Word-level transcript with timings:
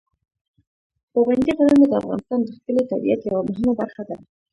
پابندي 1.11 1.51
غرونه 1.57 1.85
د 1.87 1.93
افغانستان 2.01 2.39
د 2.43 2.47
ښکلي 2.55 2.83
طبیعت 2.91 3.21
یوه 3.29 3.41
مهمه 3.49 3.73
برخه 3.81 4.03
ده. 4.09 4.17